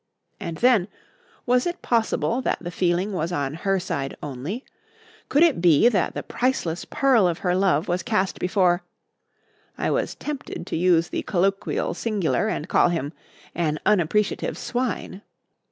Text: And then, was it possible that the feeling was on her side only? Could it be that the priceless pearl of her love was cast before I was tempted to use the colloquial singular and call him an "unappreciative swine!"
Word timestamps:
And 0.39 0.57
then, 0.57 0.87
was 1.45 1.67
it 1.67 1.83
possible 1.83 2.41
that 2.41 2.57
the 2.59 2.71
feeling 2.71 3.13
was 3.13 3.31
on 3.31 3.53
her 3.53 3.79
side 3.79 4.17
only? 4.23 4.65
Could 5.29 5.43
it 5.43 5.61
be 5.61 5.89
that 5.89 6.15
the 6.15 6.23
priceless 6.23 6.85
pearl 6.85 7.27
of 7.27 7.37
her 7.45 7.53
love 7.55 7.87
was 7.87 8.01
cast 8.01 8.39
before 8.39 8.81
I 9.77 9.91
was 9.91 10.15
tempted 10.15 10.65
to 10.65 10.75
use 10.75 11.09
the 11.09 11.21
colloquial 11.21 11.93
singular 11.93 12.47
and 12.47 12.67
call 12.67 12.89
him 12.89 13.13
an 13.53 13.77
"unappreciative 13.85 14.57
swine!" 14.57 15.21